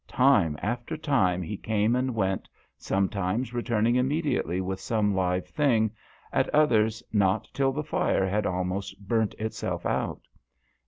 Time 0.07 0.57
after 0.63 0.97
time 0.97 1.43
he 1.43 1.55
came 1.55 1.95
and 1.95 2.15
went, 2.15 2.49
sometimes 2.75 3.53
returning 3.53 3.95
immediately 3.97 4.59
with 4.59 4.79
some 4.79 5.13
live 5.13 5.45
thing, 5.47 5.91
at 6.33 6.49
others 6.55 7.03
not 7.13 7.47
till 7.53 7.71
the 7.71 7.83
fire 7.83 8.25
had 8.25 8.47
almost 8.47 9.07
burnt 9.07 9.35
itself 9.35 9.85
out. 9.85 10.23